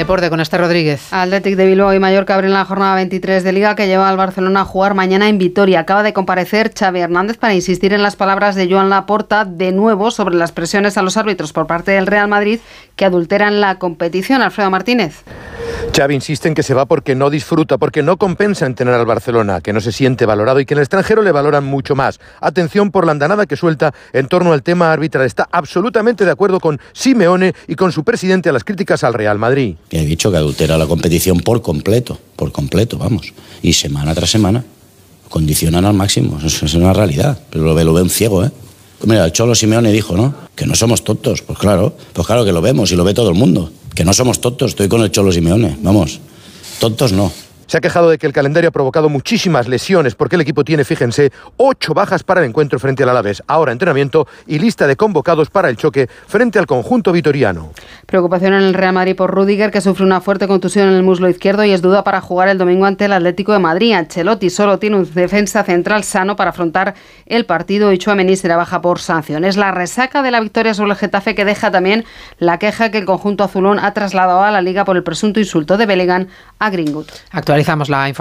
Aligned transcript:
deporte 0.00 0.30
con 0.30 0.40
este 0.40 0.56
Rodríguez. 0.56 1.12
Athletic 1.12 1.56
de 1.56 1.66
Bilbao 1.66 1.92
y 1.92 1.98
Mallorca 1.98 2.34
abren 2.34 2.52
la 2.52 2.64
jornada 2.64 2.94
23 2.94 3.44
de 3.44 3.52
Liga 3.52 3.74
que 3.74 3.86
lleva 3.86 4.08
al 4.08 4.16
Barcelona 4.16 4.62
a 4.62 4.64
jugar 4.64 4.94
mañana 4.94 5.28
en 5.28 5.36
Vitoria. 5.36 5.80
Acaba 5.80 6.02
de 6.02 6.14
comparecer 6.14 6.72
Xavi 6.72 7.00
Hernández 7.00 7.36
para 7.36 7.54
insistir 7.54 7.92
en 7.92 8.02
las 8.02 8.16
palabras 8.16 8.54
de 8.54 8.70
Joan 8.70 8.88
Laporta 8.88 9.44
de 9.44 9.72
nuevo 9.72 10.10
sobre 10.10 10.36
las 10.36 10.52
presiones 10.52 10.96
a 10.96 11.02
los 11.02 11.18
árbitros 11.18 11.52
por 11.52 11.66
parte 11.66 11.90
del 11.92 12.06
Real 12.06 12.28
Madrid 12.28 12.60
que 12.96 13.04
adulteran 13.04 13.60
la 13.60 13.78
competición. 13.78 14.40
Alfredo 14.40 14.70
Martínez. 14.70 15.22
Xavi 15.92 16.14
insiste 16.14 16.48
en 16.48 16.54
que 16.54 16.62
se 16.62 16.72
va 16.72 16.86
porque 16.86 17.14
no 17.14 17.30
disfruta, 17.30 17.76
porque 17.76 18.02
no 18.02 18.16
compensa 18.16 18.64
en 18.64 18.74
tener 18.74 18.94
al 18.94 19.06
Barcelona, 19.06 19.60
que 19.60 19.72
no 19.72 19.80
se 19.80 19.92
siente 19.92 20.24
valorado 20.24 20.60
y 20.60 20.66
que 20.66 20.74
en 20.74 20.78
el 20.78 20.82
extranjero 20.82 21.22
le 21.22 21.32
valoran 21.32 21.64
mucho 21.64 21.96
más. 21.96 22.20
Atención 22.40 22.90
por 22.90 23.06
la 23.06 23.12
andanada 23.12 23.46
que 23.46 23.56
suelta 23.56 23.92
en 24.12 24.28
torno 24.28 24.52
al 24.52 24.62
tema 24.62 24.92
arbitral. 24.92 25.26
Está 25.26 25.48
absolutamente 25.50 26.24
de 26.24 26.30
acuerdo 26.30 26.60
con 26.60 26.80
Simeone 26.92 27.54
y 27.66 27.74
con 27.74 27.92
su 27.92 28.04
presidente 28.04 28.48
a 28.48 28.52
las 28.52 28.64
críticas 28.64 29.04
al 29.04 29.14
Real 29.14 29.38
Madrid. 29.38 29.76
He 29.90 30.04
dicho 30.04 30.30
que 30.30 30.36
adultera 30.36 30.78
la 30.78 30.86
competición 30.86 31.40
por 31.40 31.60
completo, 31.60 32.18
por 32.36 32.52
completo, 32.52 32.96
vamos. 32.96 33.32
Y 33.62 33.72
semana 33.72 34.14
tras 34.14 34.30
semana 34.30 34.64
condicionan 35.28 35.84
al 35.84 35.94
máximo. 35.94 36.38
Es 36.44 36.74
una 36.74 36.92
realidad. 36.92 37.38
Pero 37.50 37.64
lo 37.64 37.74
ve, 37.74 37.84
lo 37.84 37.92
ve 37.92 38.02
un 38.02 38.10
ciego, 38.10 38.44
¿eh? 38.44 38.50
Mira, 39.04 39.24
el 39.24 39.32
Cholo 39.32 39.54
Simeone 39.54 39.90
dijo, 39.90 40.16
¿no? 40.16 40.34
Que 40.54 40.66
no 40.66 40.74
somos 40.74 41.02
tontos. 41.04 41.42
Pues 41.42 41.58
claro, 41.58 41.96
pues 42.12 42.26
claro 42.26 42.44
que 42.44 42.52
lo 42.52 42.60
vemos 42.60 42.92
y 42.92 42.96
lo 42.96 43.04
ve 43.04 43.14
todo 43.14 43.30
el 43.30 43.34
mundo. 43.34 43.72
Que 44.00 44.04
no 44.06 44.14
somos 44.14 44.40
tontos, 44.40 44.70
estoy 44.70 44.88
con 44.88 45.02
el 45.02 45.10
Cholo 45.10 45.30
Simeone, 45.30 45.76
vamos. 45.82 46.20
Tontos 46.78 47.12
no. 47.12 47.30
Se 47.70 47.78
ha 47.78 47.80
quejado 47.80 48.10
de 48.10 48.18
que 48.18 48.26
el 48.26 48.32
calendario 48.32 48.70
ha 48.70 48.72
provocado 48.72 49.08
muchísimas 49.08 49.68
lesiones 49.68 50.16
porque 50.16 50.34
el 50.34 50.42
equipo 50.42 50.64
tiene, 50.64 50.84
fíjense, 50.84 51.30
ocho 51.56 51.94
bajas 51.94 52.24
para 52.24 52.40
el 52.40 52.48
encuentro 52.48 52.80
frente 52.80 53.04
al 53.04 53.10
Alavés. 53.10 53.44
Ahora 53.46 53.70
entrenamiento 53.70 54.26
y 54.48 54.58
lista 54.58 54.88
de 54.88 54.96
convocados 54.96 55.50
para 55.50 55.68
el 55.68 55.76
choque 55.76 56.08
frente 56.26 56.58
al 56.58 56.66
conjunto 56.66 57.12
vitoriano. 57.12 57.70
Preocupación 58.06 58.54
en 58.54 58.62
el 58.62 58.74
Real 58.74 58.92
Madrid 58.92 59.14
por 59.14 59.30
Rudiger, 59.30 59.70
que 59.70 59.80
sufre 59.80 60.04
una 60.04 60.20
fuerte 60.20 60.48
contusión 60.48 60.88
en 60.88 60.96
el 60.96 61.04
muslo 61.04 61.28
izquierdo 61.28 61.64
y 61.64 61.70
es 61.70 61.80
duda 61.80 62.02
para 62.02 62.20
jugar 62.20 62.48
el 62.48 62.58
domingo 62.58 62.86
ante 62.86 63.04
el 63.04 63.12
Atlético 63.12 63.52
de 63.52 63.60
Madrid. 63.60 63.92
Ancelotti 63.92 64.50
solo 64.50 64.80
tiene 64.80 64.96
un 64.96 65.14
defensa 65.14 65.62
central 65.62 66.02
sano 66.02 66.34
para 66.34 66.50
afrontar 66.50 66.96
el 67.26 67.46
partido 67.46 67.92
y 67.92 67.98
Chouameni 67.98 68.34
será 68.34 68.56
baja 68.56 68.80
por 68.80 68.98
sanciones. 68.98 69.56
La 69.56 69.70
resaca 69.70 70.22
de 70.22 70.32
la 70.32 70.40
victoria 70.40 70.74
sobre 70.74 70.90
el 70.90 70.96
Getafe 70.96 71.36
que 71.36 71.44
deja 71.44 71.70
también 71.70 72.04
la 72.40 72.58
queja 72.58 72.90
que 72.90 72.98
el 72.98 73.04
conjunto 73.04 73.44
azulón 73.44 73.78
ha 73.78 73.94
trasladado 73.94 74.42
a 74.42 74.50
la 74.50 74.60
Liga 74.60 74.84
por 74.84 74.96
el 74.96 75.04
presunto 75.04 75.38
insulto 75.38 75.76
de 75.76 75.86
Bellingham 75.86 76.26
a 76.58 76.68
Greenwood. 76.70 77.06
Actualizamos 77.60 77.90
la 77.90 78.08
información. 78.08 78.20